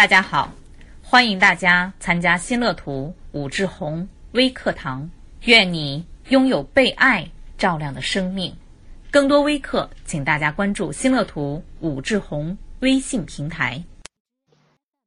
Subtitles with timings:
[0.00, 0.50] 大家好，
[1.02, 5.10] 欢迎大家参加新乐图武志红微课堂。
[5.42, 8.56] 愿你拥有被爱照亮的生命。
[9.10, 13.84] 更多微课，请大家关注新乐图武志红微信平台。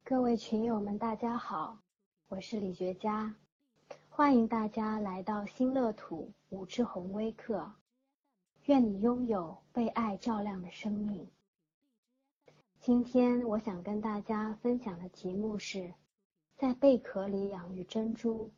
[0.04, 1.76] 各位群友们，大家好，
[2.28, 3.34] 我是李学佳，
[4.08, 7.68] 欢迎大家来到新乐土武志红微课。
[8.66, 11.26] 愿你拥有被爱照亮的生命。
[12.84, 15.94] 今天我想跟大家分享的题目是，
[16.58, 18.52] 在贝壳里养育珍珠，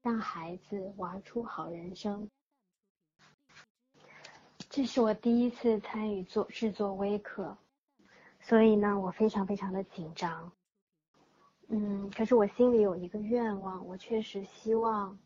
[0.00, 2.30] 让孩子玩出好人生。
[4.70, 7.58] 这是我第一次参与做制作微课，
[8.38, 10.52] 所以呢，我非常非常的紧张。
[11.66, 15.18] 嗯，可是我心里有一个愿望，我确实希望，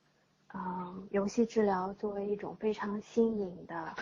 [0.55, 3.95] 嗯，游戏治疗作为一种非常新颖的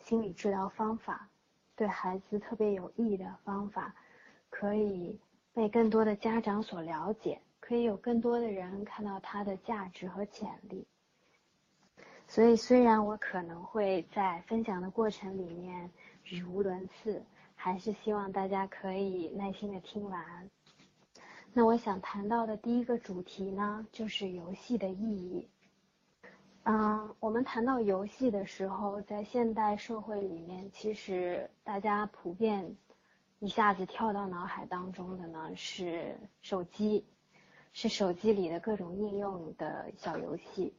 [0.00, 1.28] 心理治疗方法。
[1.76, 3.94] 对孩子特别有益的方法，
[4.60, 5.18] 可以
[5.54, 10.86] 被更多的家长所了解，可以有更多的人看到它的价值和潜力。
[12.28, 15.90] 所以，虽然我可能会在分享的过程里面
[16.24, 20.50] 语无伦次，还是希望大家可以耐心的听完。
[21.54, 25.48] 那我想谈到的第一个主题呢，就是游戏的意义。
[26.64, 32.76] 嗯，我们谈到游戏的时候，在现代社会里面，其实大家普遍
[33.40, 37.06] 一下子跳到脑海当中的呢是手机，
[37.72, 40.74] 是手机里的各种应用的小游戏。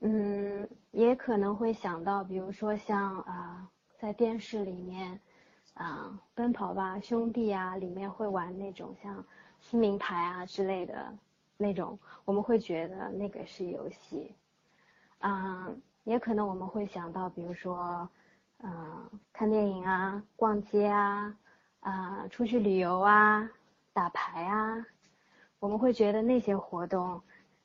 [0.00, 5.20] 嗯，也可能会想到，比如说像啊，在电视里面
[5.74, 9.22] 啊，《奔跑吧兄弟》啊，里面会玩那种像
[9.60, 11.14] 撕名牌啊之类的
[11.58, 14.34] 那种，我们会觉得那个是游戏。
[15.18, 15.70] 啊，
[16.04, 18.08] 也可能我们会想到，比如说，
[18.58, 21.36] 嗯，看电影啊，逛街啊，
[21.86, 23.48] 啊，出去旅游啊，
[23.92, 24.84] 打牌啊，
[25.60, 27.22] 我们会觉得那些活动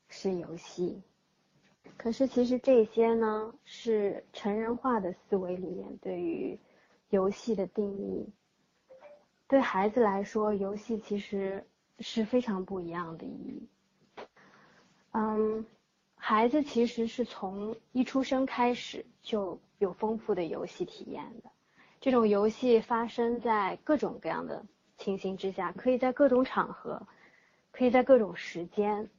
[0.07, 1.01] 是游戏。
[1.97, 6.59] 可是其实这些呢，是成人化的思维里面对于
[7.09, 8.29] 游戏的定义。
[9.47, 11.65] 对孩子来说，游戏其实
[11.99, 13.67] 是非常不一样的意义。
[15.13, 15.65] 嗯。
[16.23, 21.49] 孩子其实是从一出生开始就有丰富的游戏体验的，
[22.01, 24.65] 这种游戏发生在各种各样的
[24.97, 27.07] 情形之下，可以在各种场合，
[27.71, 29.09] 可以在各种时间。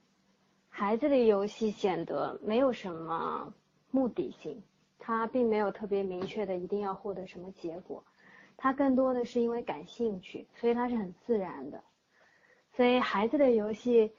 [0.68, 3.54] 孩子的游戏显得没有什么
[3.90, 4.62] 目的性，
[4.98, 8.04] 他并没有特别明确的一定要获得什么结果，
[8.56, 11.82] 他更多的是因为感兴趣，所以他是很自然的。
[12.76, 14.12] 所以孩子的游戏。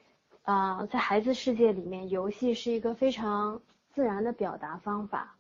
[0.44, 3.62] 啊，在孩子世界里面，游戏是一个非常
[3.96, 5.38] 自然的表达方法，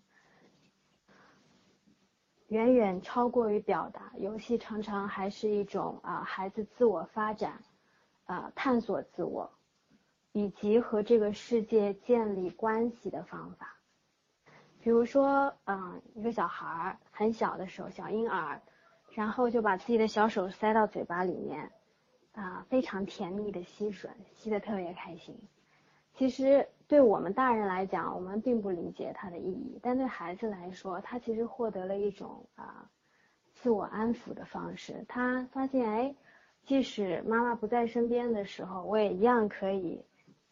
[2.53, 4.13] 远远超过于表达。
[4.17, 7.63] 游戏常常还是一种啊，孩子自我发展、
[8.25, 9.51] 啊探索自我，
[10.33, 13.75] 以及和这个世界建立关系的方法。
[14.81, 18.61] 比如说，嗯，一个小孩儿很小的时候，小婴儿，
[19.09, 21.71] 然后就把自己的小手塞到嘴巴里面。
[22.33, 25.35] 啊，非常甜蜜的吸吮，吸的特别开心。
[26.15, 32.89] 其实对我们大人来讲，我们并不理解它的意义，但对孩子来说，他其实获得了一种啊
[33.55, 35.03] 自我安抚的方式。
[35.07, 36.15] 他发现，哎，
[36.65, 40.03] 即使妈妈不在身边的时候，我也一样可以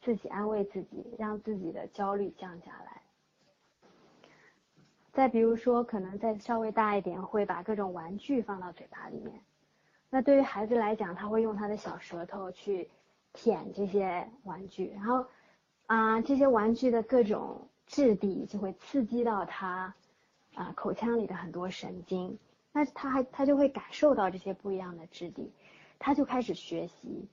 [0.01, 3.01] 自己安慰自己，让自己的焦虑降下来。
[5.13, 9.41] 再比如说，可能再稍微大一点，会把各种玩具放到嘴巴里面。
[10.09, 12.89] 那对于孩子来讲，他会用他的小舌头去
[13.33, 15.25] 舔这些玩具，然后
[15.91, 19.93] 啊，这些玩具的各种质地就会刺激到他
[20.55, 22.39] 啊口腔里的很多神经，
[22.71, 25.51] 那他还他就会感受到这些不一样的质地，
[25.99, 27.27] 他就开始学习，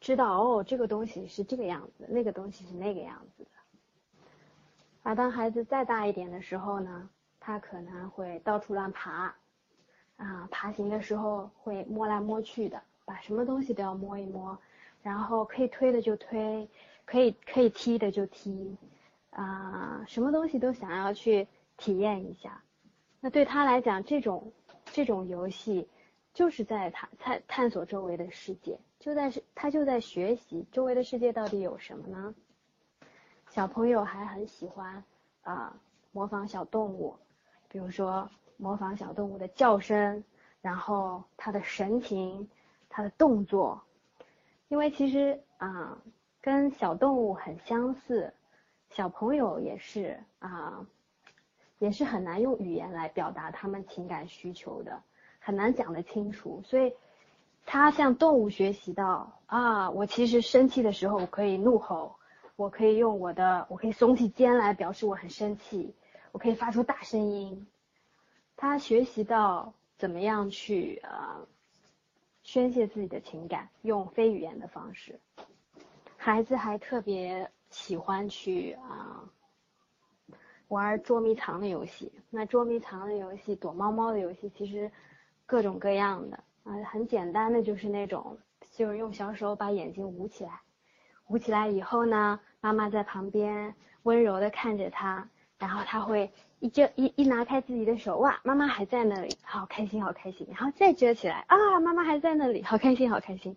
[0.00, 3.50] 知道哦这个东西是这个样子，那个东西是那个样子的。
[5.02, 9.34] 而当孩子再大一点的时候呢，他可能会到处乱爬。
[10.16, 14.58] 啊，爬行的时候会摸来摸去的，把什么东西都要摸一摸，
[15.02, 16.68] 然后可以推的就推，
[17.08, 18.76] 可以可以踢的就踢，
[19.30, 22.62] 啊，什么东西都想要去体验一下。
[23.20, 24.52] 那对他来讲，这种
[24.84, 25.88] 这种游戏
[26.34, 32.34] 就是在他探探索周围的世界，就在是他就在学习周围的世界到底有什么呢？
[33.48, 35.02] 小朋友还很喜欢
[35.40, 35.74] 啊
[36.12, 37.16] 模仿小动物，
[37.68, 38.28] 比如说。
[38.60, 40.24] 模仿小动物的叫声，
[40.60, 42.50] 然后它的神情、
[42.88, 43.80] 它的动作，
[44.66, 45.96] 因为其实啊，
[46.40, 48.32] 跟小动物很相似，
[48.90, 50.86] 小朋友也是啊，
[51.78, 55.02] 也是很难用语言来表达他们情感需求的，
[55.40, 56.62] 很难讲得清楚。
[56.64, 56.94] 所以，
[57.66, 62.16] 他向动物学习到啊，我其实生气的时候我可以怒吼，
[62.56, 65.94] 我可以用我的，我可以耸起肩来表示我很生气，
[66.32, 67.66] 我可以发出大声音。
[68.56, 71.42] 他学习到怎么样去啊
[72.42, 75.20] 宣泄自己的情感，用非语言的方式。
[76.30, 79.24] 孩子还特别喜欢去啊
[80.68, 82.12] 玩捉迷藏的游戏。
[82.28, 84.92] 那捉迷藏的游戏、躲猫猫的游戏，其实
[85.46, 86.36] 各种各样的。
[86.64, 88.36] 啊，很简单的就是那种，
[88.72, 90.60] 就是用小手把眼睛捂起来，
[91.28, 95.26] 捂起来以后呢，妈妈在旁边温柔的看着他，
[95.58, 103.56] 然后他会一遮一一拿开自己的手，哇，妈妈还在那里，好开心好开心，然后再遮起来，啊，妈妈还在那里，好开心好开心。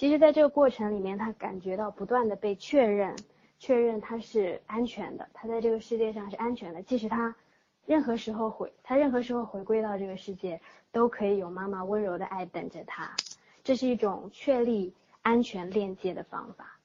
[0.00, 3.14] 其实，在这个过程里面，他感觉到不断的被确认，
[3.58, 7.36] 确认他是安全的，他在这个世界上是安全的，即使他。
[7.84, 10.58] 任何时候回，他任何时候回归到这个世界，
[10.90, 13.14] 都可以有妈妈温柔的爱等着他。
[13.62, 16.78] 这是一种确立安全链接的方法。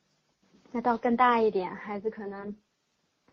[0.74, 2.54] 那到更大一点，孩子可能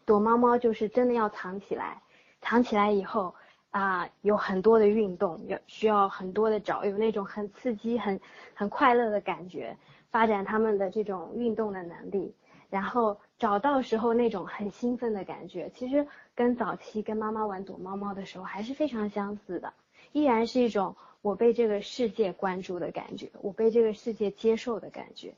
[0.05, 2.01] 躲猫猫就是真的要藏起来，
[2.41, 3.35] 藏起来以后
[3.73, 8.21] 啊，有很多的运动，要需要很多的找，有那种很刺激、很
[8.55, 9.77] 很快乐的感觉，
[10.11, 12.35] 发展他们的这种运动的能力。
[12.71, 19.75] 然后找到时候那种很兴奋的感觉，其实跟早期跟妈妈玩躲猫猫的时候还是非常相似的，
[20.13, 25.35] 依然是一种我被这个世界关注的感觉，我被这个世界接受的感觉。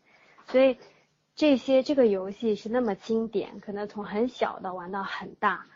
[0.46, 0.78] 所以
[1.34, 5.66] 这些这个游戏是那么经典，可能从很小的玩到很大，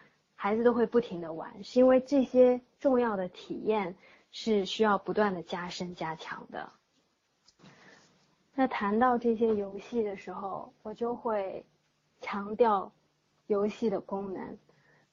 [0.40, 3.96] 孩子都会不停的玩，是因为这些重要的体验
[4.31, 6.70] 是需要不断的加深加强的。
[8.55, 11.67] 那谈到这些游戏的时候，我就会
[12.20, 12.93] 强调
[13.49, 14.56] 游戏的功能。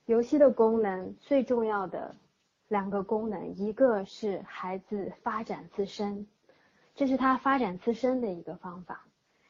[0.06, 2.16] 游戏的功能最重要的
[2.68, 6.28] 两个功能，一个是孩子发展自身，
[6.94, 9.08] 这是他发展自身的一个方法。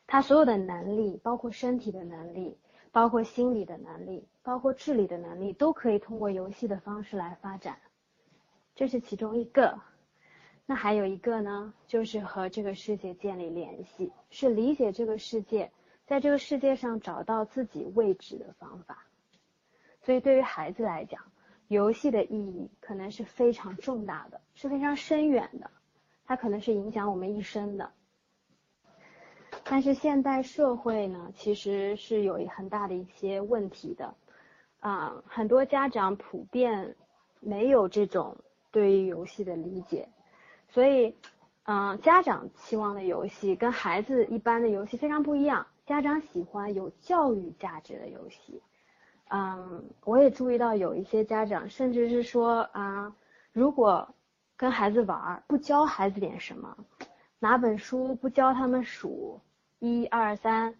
[0.07, 2.57] 他所有的能力，包括身体的能力，
[2.95, 7.77] 包括心理的能力，包括智力的能力，都可以通过游戏的方式来发展。
[8.73, 9.77] 这是其中一个。
[10.65, 15.69] 那还有一个呢，就是和这个世界建立联系，是理解这个世界，
[16.05, 19.05] 在这个世界上找到自己位置的方法。
[20.01, 21.21] 所以对于孩子来讲，
[21.67, 25.69] 游戏的意义可能是非常重大的，是非常深远的，
[26.25, 27.91] 它可能是影响我们一生的。
[29.67, 34.13] 但是现代社会呢，其实是有很大的一些问题的，
[34.79, 36.95] 啊，很多家长普遍
[37.39, 38.37] 没有这种
[38.71, 40.07] 对于游戏的理解。
[40.69, 41.15] 所以，
[41.63, 45.65] 嗯，家长期望的游戏跟孩子一般的游戏非常不一样。
[45.87, 48.61] 家长喜欢有教育价值的游戏，
[49.29, 53.15] 嗯，我也注意到有一些家长甚至是说啊，
[53.51, 54.07] 如果
[54.55, 56.77] 跟孩子玩不教孩子点什么，
[57.39, 59.39] 拿本书不教他们数
[59.79, 60.75] 一二三，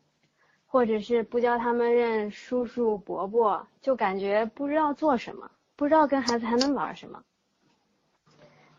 [0.66, 7.24] 或者是不教他们认叔叔伯伯，就感觉不知道做什么，不知道跟孩子还能玩什么。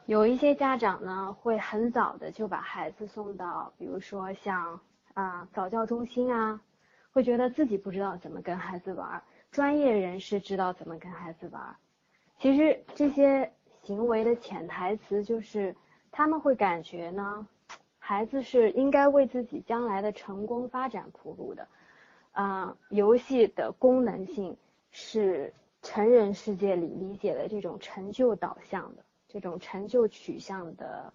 [0.06, 4.80] 有一些家长呢，会很早的就把孩子送到，比如说像
[5.14, 6.60] 啊早教中心啊，
[7.12, 11.76] 会觉得自己不知道怎么跟孩子玩，专业人士知道怎么跟孩子玩。
[12.38, 13.52] 其实这些
[13.82, 15.74] 行为的潜台词就是，
[16.12, 17.46] 他们会感觉呢，
[18.08, 21.66] 孩子是应该为自己将来的成功发展铺路的，
[22.30, 24.56] 啊，游戏的功能性
[24.92, 29.02] 是成人世界里理解的这种成就导向的。
[29.26, 31.12] 这种成就取向的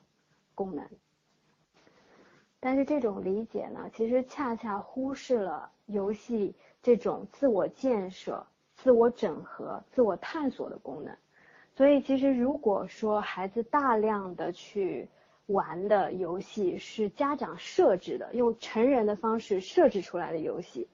[0.54, 0.86] 功能，
[2.60, 8.46] 但是这种理解呢，其实恰恰忽视了游戏这种自我建设、
[8.76, 11.16] 自我整合、自我探索的功能。
[11.74, 15.08] 所以，其实如果说孩子大量的去
[15.52, 20.88] 玩的游戏是家长设置的，用成人的方式设置出来的游戏，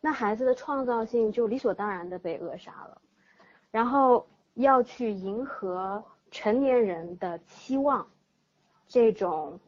[0.00, 3.00] 那孩子的创造性就理所当然的被扼杀了。
[3.70, 6.04] 然后要去迎合。
[6.30, 8.06] 成年人的期望，
[8.86, 9.58] 这种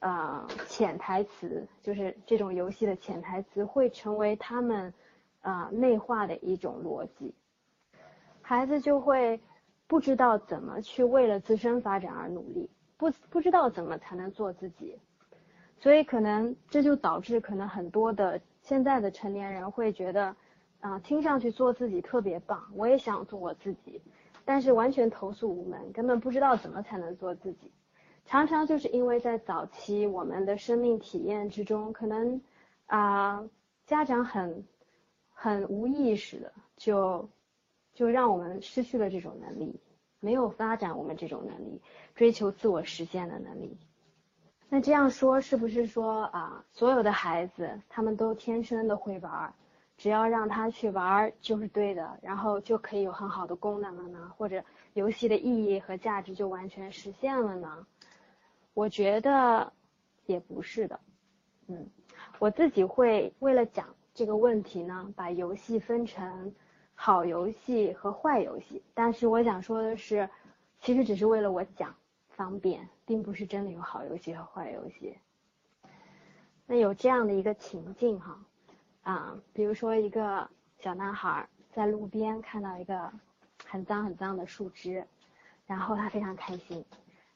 [0.00, 4.92] 呃潜台词，就是这种游戏的潜台词，会成为他们
[5.40, 7.32] 啊内化的一种逻辑。
[8.42, 9.40] 孩子就会
[9.86, 12.68] 不知道怎么去为了自身发展而努力，
[13.00, 14.94] 不不知道怎么才能做自己，
[15.78, 20.36] 所以可能这就导致可能很多的现在的成年人会觉得
[20.80, 24.02] 啊听上去做自己特别棒，我也想做我自己。
[24.44, 27.70] 但是完全投诉无门，根本不知道怎么才能做自己。
[28.26, 32.40] 常常就是因为在早期我们的生命体验之中，可能
[32.86, 33.48] 啊
[33.86, 34.62] 家长很
[35.32, 37.28] 很无意识的就
[37.94, 39.80] 就让我们失去了这种能力，
[40.20, 41.80] 没有发展我们这种能力，
[42.14, 43.76] 追求自我实现的能力。
[44.68, 49.54] 那这样说是不是说啊，所有的孩子他们都天生的会玩儿，
[49.96, 54.32] 只要让他去玩儿就是对的，然后就可以有很好的功能了呢？
[54.36, 54.62] 或者
[54.92, 57.86] 游戏的意义和价值就完全实现了呢？
[58.72, 59.72] 我觉得
[60.26, 61.00] 也不是的。
[61.66, 61.90] 嗯，
[62.38, 66.54] 我自己会为了讲这个问题呢，把游戏分成
[67.02, 68.82] 好游戏和坏游戏。
[68.92, 70.28] 但是我想说的是，
[70.80, 71.94] 其实只是为了我讲
[72.28, 72.86] 方便。
[73.10, 75.18] 并不是真的有好游戏和坏游戏。
[76.64, 78.38] 那有这样的一个情境哈，
[79.02, 83.12] 啊，比如说一个小男孩在路边看到一个
[83.66, 85.04] 很脏很脏的树枝，
[85.66, 86.84] 然后他非常开心，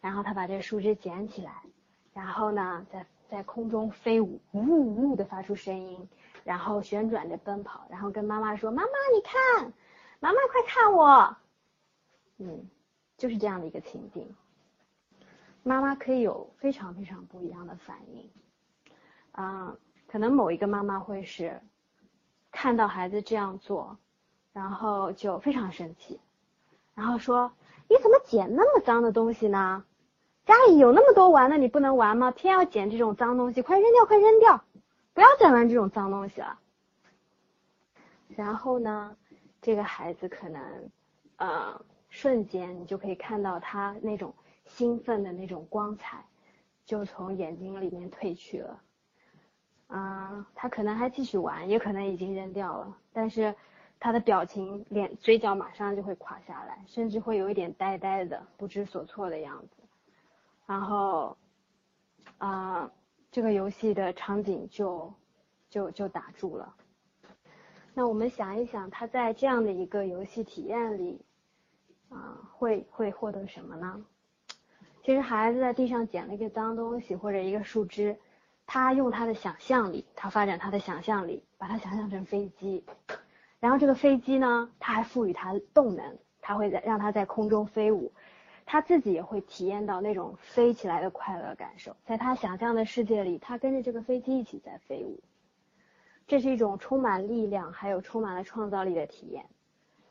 [0.01, 1.61] 然后他把这个树枝捡起来，
[2.13, 6.09] 然后呢在在空中飞舞，呜呜呜的发出声音，
[6.45, 9.73] 然后旋转着奔跑，然后跟妈妈说：“妈妈你看，
[10.21, 11.37] 妈妈快看我。”
[12.39, 12.69] 嗯，
[13.17, 14.33] 就是这样的一个情境。
[15.63, 18.31] 妈妈可以有非常非常不一样的反应，
[19.33, 19.75] 啊，
[20.07, 21.59] 可能某一个妈妈会是
[22.51, 23.97] 看到孩子这样做，
[24.53, 26.21] 然后就非常生气，
[26.95, 27.51] 然后说
[27.89, 29.85] ：“你怎么捡那么脏的东西呢？
[30.45, 32.31] 家里有那么多玩的，你不能玩吗？
[32.31, 34.63] 偏要捡这种脏东西，快扔掉，快扔掉，
[35.15, 36.59] 不要再玩这种脏东西了。”
[38.29, 39.17] 然后呢，
[39.63, 40.91] 这个孩子可能，
[41.37, 41.81] 呃，
[42.11, 44.35] 瞬间你就可以看到他那种。
[44.67, 46.25] 兴奋的那种光彩
[46.87, 48.83] 就从眼睛里面褪去了，
[49.89, 53.55] 啊，他可能还继续玩，也可能已经扔掉了，但是
[54.01, 59.83] 他的表情、脸、嘴角马上就会垮下来，甚至会有一点呆呆的、不知所措的样子，
[60.65, 61.37] 然后，
[62.39, 62.91] 啊，
[63.35, 65.13] 这个游戏的场景就
[65.69, 66.73] 就就打住了。
[67.93, 71.21] 那我们想一想，他在这样的一个游戏体验里，
[72.11, 74.05] 啊，会会获得什么呢？
[75.03, 78.17] 其实孩子在地上捡了一个脏东西或者一个树枝，
[78.67, 82.85] 他用他的想象力，他发展他的想象力，把它想象成飞机，
[83.59, 88.13] 然后这个飞机呢，他还赋予它动能，他会在让它在空中飞舞，
[88.67, 95.21] 他自己也会体验到那种飞起来的快乐感受，在他想象的世界里，他跟着这个飞机一起在飞舞，
[96.27, 99.47] 这是一种充满力量还有充满了创造力的体验。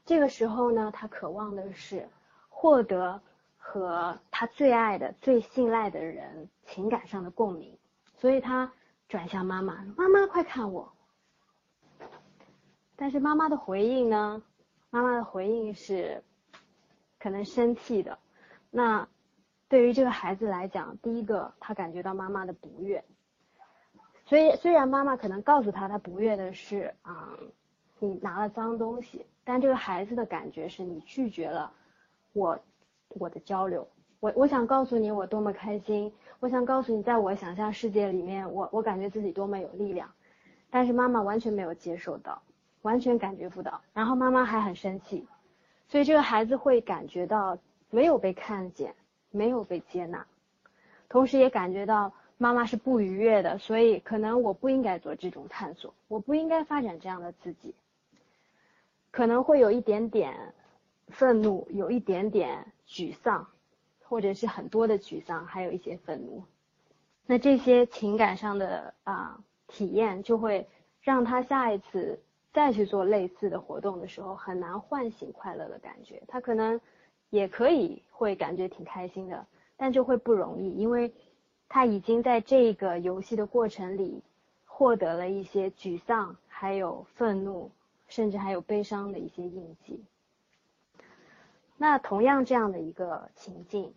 [0.06, 2.08] 这个时候呢，他渴望的是
[2.50, 3.22] 获得。
[3.66, 7.78] 和他最爱的、最信赖的人情感上的共鸣，
[8.18, 8.74] 所以他
[9.08, 10.92] 转向妈妈：“妈妈，快看我。”
[12.98, 14.44] 但是妈妈的回应呢？
[14.90, 16.22] 妈妈的回应是
[17.18, 18.20] 可能生气的。
[18.76, 19.08] 那
[19.70, 23.04] 对于这个孩子来讲，第一个他感觉到妈妈的不悦。
[24.26, 27.38] 所以虽然妈妈可能告诉他，他不悦的是啊，
[28.00, 31.72] 你拿了脏东西，但这个孩子的感觉是你拒绝了
[32.34, 32.60] 我。
[33.20, 33.88] 我的交流，
[34.20, 40.12] 我我想告诉你我多么开心，我想告诉你，在我想象世界里面，我我感觉自己多么有力量，
[40.72, 42.42] 但是妈妈完全没有接受到，
[42.82, 45.28] 完全感觉不到，然后妈妈还很生气，
[45.88, 47.56] 所以这个孩子会感觉到
[47.94, 48.96] 没有被看见，
[49.30, 50.26] 没有被接纳，
[51.08, 57.76] 同时也感觉到妈妈是不愉悦的，所以可能我不应该做这种探索，我不应该发展这样的自己，
[59.12, 60.54] 可能会有一点点
[61.08, 62.66] 愤怒，有一点点。
[62.86, 63.48] 沮丧，
[64.04, 66.44] 或者是很多的沮丧，还有一些愤怒，
[67.26, 70.68] 那这些情感上的啊体验，就会
[71.02, 72.22] 让他下一次
[72.52, 76.22] 再去做类似的活动的时候，很难唤醒快乐的感觉。
[76.28, 76.80] 他可能
[77.34, 79.44] 也可以会感觉挺开心的，
[79.76, 81.12] 但就会不容易，因为
[81.68, 84.22] 他已经在这个游戏的过程里
[84.66, 87.72] 获得了一些沮丧，还有愤怒，
[88.08, 90.06] 甚至还有悲伤的一些印记。
[91.76, 93.92] 那同样这样的一个情境，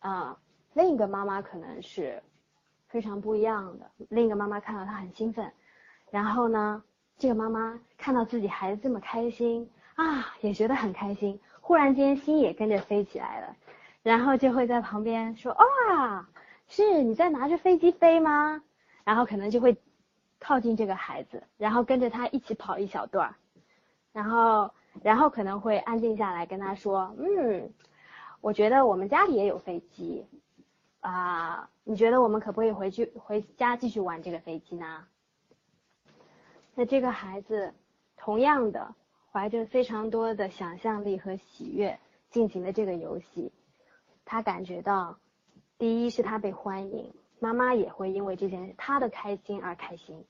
[0.00, 0.36] 啊，
[0.72, 2.20] 另一个妈妈可能是
[2.88, 3.88] 非常不一样的。
[4.08, 5.48] 另一个妈妈看到他很兴奋，
[6.10, 6.82] 然后呢，
[7.18, 11.38] 这个妈妈看到自己孩子这么开心啊，也觉得很开心，
[11.70, 13.56] 忽然间心也跟着飞起来了，
[14.02, 16.26] 然后就会在旁边说：“哇，
[16.66, 18.60] 是你在拿着飞机飞吗？”
[19.06, 19.76] 然后可能就会
[20.40, 23.36] 靠近这个孩子，然后跟着他一起跑一小段，
[24.12, 24.68] 然后。
[25.04, 27.72] 然后可能会安静下来跟他说：“嗯，
[28.40, 30.26] 我觉得我们家里也有飞机，
[30.98, 35.04] 啊，你觉得我们可不可以回去回家继续玩这个飞机呢？”
[36.74, 37.72] 那这个孩子
[38.16, 38.92] 同样的
[39.32, 41.98] 怀着非常多的想象力和喜悦
[42.30, 43.52] 进行的这个游戏，
[44.24, 45.18] 他感觉到，
[45.78, 50.24] 第一是他被欢迎，妈妈也会因为这件他的开心而开心，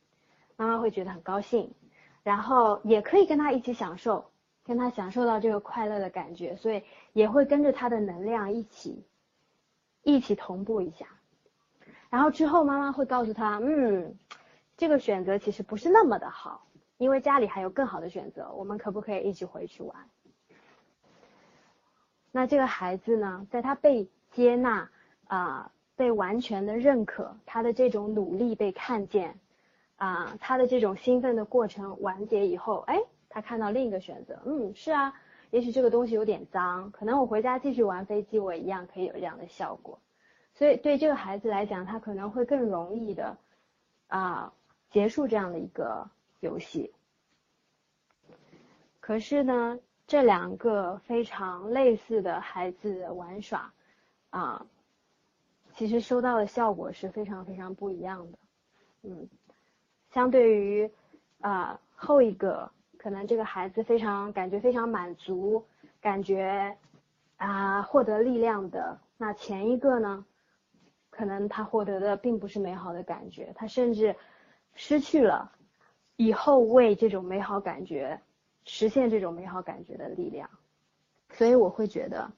[0.57, 1.75] 妈妈会觉得很高兴，
[2.23, 4.31] 然后也可以跟他一起享受。
[4.63, 9.05] 跟他享受到这个快乐的感觉，所以也会跟着他的能量一起，
[10.03, 11.07] 一起同步一下。
[12.09, 14.17] 然后之后妈妈会告诉他，嗯，
[14.77, 16.69] 这个选择其实不是那么的好，
[17.01, 19.97] 因为家里还有更好的选择，我们可不可以一起回去玩？
[22.31, 24.91] 那这个孩子呢，在他被接纳
[25.27, 29.35] 啊，被完全的认可，他的这种努力被看见，
[29.97, 35.15] 啊，他的这种兴奋的过程完结以后，哎，他看到另一个选择，嗯，是啊，
[35.53, 39.99] 也许这个东西有点脏，可能我回家继续玩飞机，我一样可以有这样的效果。
[40.53, 43.39] 所以对这个孩子来讲，他可能会更容易的
[44.09, 44.53] 啊
[44.91, 46.07] 结束这样的一个
[46.41, 46.93] 游戏。
[48.99, 53.73] 可是呢，这两个非常类似的孩子玩耍
[54.31, 54.67] 啊，
[55.75, 58.39] 其实收到的效果是非常非常不一样的。
[59.03, 59.29] 嗯，
[60.11, 60.91] 相对于
[61.41, 65.65] 啊后一个，可能这个孩子非常感觉非常满足，
[66.01, 66.77] 感觉
[67.37, 70.25] 啊获得力量的，那前一个呢？
[71.11, 74.15] 可能他获得的并不是美好的感觉，他甚至
[74.75, 75.53] 失去了
[76.21, 78.21] 以后为这种美好感觉
[78.67, 80.51] 实现这种美好感觉的力量。
[81.33, 82.31] 所以我会觉得，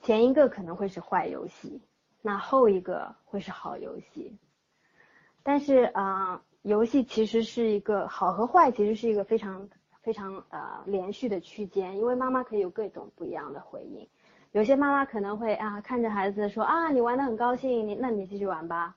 [0.00, 1.82] 前一个可能会是坏游戏，
[2.22, 4.34] 那后一个会是好游戏。
[5.42, 9.68] 但是啊，游戏其实是一个好和坏，其实是一个非常
[10.00, 14.08] 非常呃连续的区间，因为妈妈可以有各种不一样的回应。
[14.52, 18.96] 有些妈妈可能会啊看着孩子说啊你玩的很高兴你那你继续玩吧，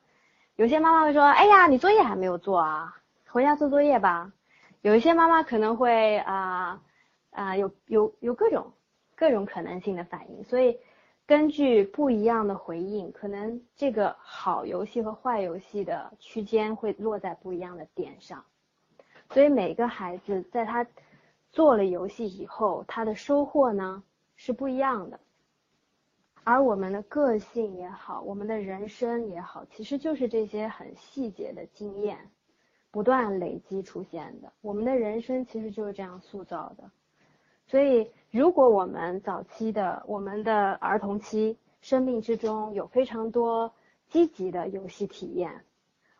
[0.55, 2.95] 有些妈妈会说哎呀你作业还没有做啊
[3.31, 4.33] 回家做作业吧，
[4.81, 6.83] 有一些妈妈可能会啊
[7.29, 8.73] 啊有有有各种
[9.15, 10.77] 各种可能性的反应，所以
[11.25, 18.43] 根据不一样的回应，可能这个好游戏和坏游戏的区间会落在不一样的点上，
[19.29, 20.85] 所以每个孩子在他
[21.51, 24.03] 做了游戏以后，他的收获呢
[24.35, 25.17] 是不一样的。
[26.43, 32.29] 而我们的个性也好，我们的人生也好，其实就是这些很细节的经验，
[32.91, 34.51] 不断累积出现的。
[34.61, 36.91] 我们的人生其实就是这样塑造的。
[37.65, 43.73] 所以，如果我们早期的我们的儿童期生命之中有非常多
[44.09, 45.63] 积极的游戏体验，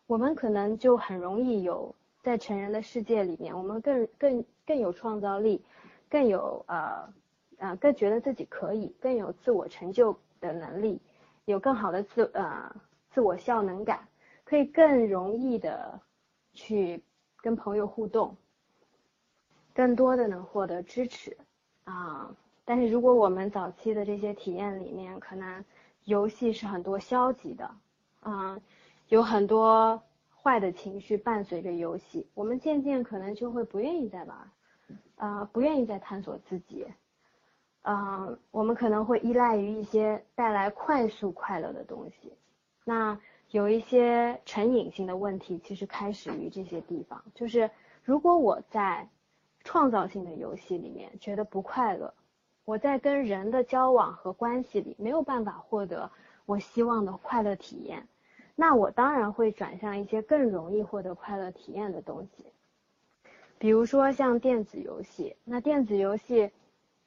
[0.07, 1.93] 我们可能就很容易有
[2.23, 5.61] 在成人的世界里面，我们更更更有创造力，
[6.09, 7.13] 更有呃。
[7.59, 10.99] 啊，更觉得自己可以，更有自我成就的能力，
[11.45, 12.75] 有更好的自呃
[13.11, 14.07] 自我效能感，
[14.45, 16.01] 可以更容易的
[16.53, 17.03] 去
[17.37, 18.35] 跟朋友互动，
[19.73, 21.37] 更多的能获得支持
[21.83, 22.35] 啊。
[22.63, 25.65] 但是如果我们早期的这些体验里面，可能
[26.05, 27.69] 游戏是很多消极的
[28.19, 28.59] 啊，
[29.09, 30.01] 有很多
[30.41, 34.51] 坏的情绪伴随着游戏，我们渐渐可能就会不愿意再玩，
[35.15, 36.85] 啊，不愿意再探索自己。
[37.83, 42.31] 嗯，我们可能会依赖于一些带来快速快乐的东西，
[42.85, 43.19] 那
[43.51, 47.23] 有一些成瘾性的问题，其实开始于这些地方。
[47.35, 47.69] 就是
[48.03, 49.07] 如果我在
[49.63, 52.13] 创造性的游戏里面觉得不快乐，
[52.65, 56.09] 我在跟人的交往和关系里没有办法获得
[56.45, 58.07] 我希望的快乐体验，
[58.55, 62.45] 那我当然会转向一些更容易获得快乐体验的东西，
[63.57, 65.35] 比如说像电子游戏。
[65.43, 66.51] 那电子游戏。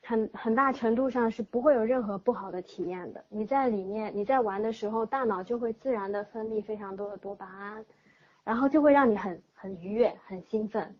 [0.05, 3.25] 很很大程度上是不会有任何不好的体验的。
[3.31, 7.85] 你在里面，你在玩的时候，大脑就会自然的分泌非常多的多巴胺，
[8.45, 10.95] 然后就会让你很很愉悦、很兴奋。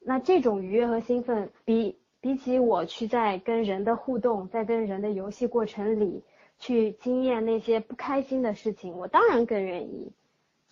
[0.00, 6.22] 那这种愉悦和兴奋，比比起我去在跟人的互动，在跟人的游戏过程里
[6.58, 10.12] 去经验那些不开心的事情，我当然更愿意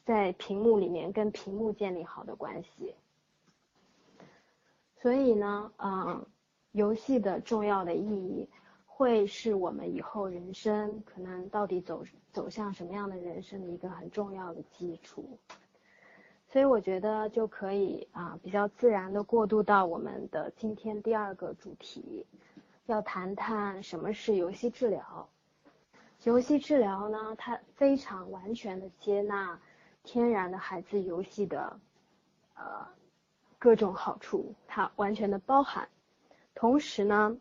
[0.05, 2.95] 在屏幕里面跟屏幕建立好的关系。
[5.01, 6.27] 所以呢，嗯。
[6.77, 8.47] 游戏的重要的意义，
[8.85, 15.39] 会是我们以后人生可能到底走走向什么样的人生的一个很重要的基础。
[16.51, 22.27] 所以我觉得就可以啊，比较自然的过渡到我们的今天第二个主题，
[22.85, 25.27] 要谈谈什么是游戏治疗。
[26.25, 29.59] 游戏治疗呢，它非常完全的接纳
[30.03, 31.81] 天然的孩子游戏的
[32.55, 32.87] 呃
[33.59, 35.89] 各种好处，它完全的包含。
[36.57, 37.37] 同时呢，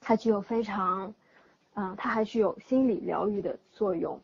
[0.00, 1.14] 它具有非常，
[1.74, 4.18] 嗯，它还具有心理疗愈的作用，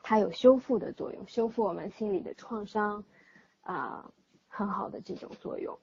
[0.00, 3.04] 它有修复的作用，修复我们心理的创伤，
[3.62, 4.08] 啊，
[4.48, 5.76] 很好的这种作用。